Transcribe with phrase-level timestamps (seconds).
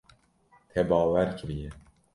[0.71, 1.67] Te bawer kiriye.